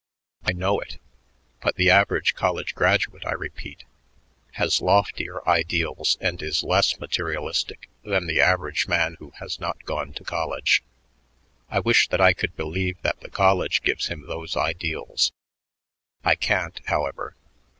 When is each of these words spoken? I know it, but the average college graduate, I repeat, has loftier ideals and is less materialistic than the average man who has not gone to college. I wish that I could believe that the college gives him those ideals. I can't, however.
I 0.43 0.51
know 0.53 0.79
it, 0.79 0.97
but 1.61 1.75
the 1.75 1.91
average 1.91 2.33
college 2.33 2.73
graduate, 2.73 3.23
I 3.23 3.33
repeat, 3.33 3.83
has 4.53 4.81
loftier 4.81 5.47
ideals 5.47 6.17
and 6.19 6.41
is 6.41 6.63
less 6.63 6.99
materialistic 6.99 7.87
than 8.03 8.25
the 8.25 8.41
average 8.41 8.87
man 8.87 9.15
who 9.19 9.29
has 9.39 9.59
not 9.59 9.85
gone 9.85 10.13
to 10.13 10.23
college. 10.23 10.81
I 11.69 11.81
wish 11.81 12.07
that 12.07 12.19
I 12.19 12.33
could 12.33 12.55
believe 12.55 12.99
that 13.03 13.19
the 13.19 13.29
college 13.29 13.83
gives 13.83 14.07
him 14.07 14.25
those 14.25 14.57
ideals. 14.57 15.33
I 16.23 16.33
can't, 16.33 16.81
however. 16.85 17.35